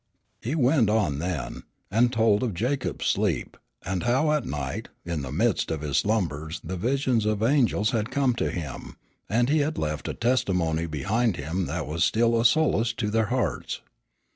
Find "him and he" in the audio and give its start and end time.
8.49-9.59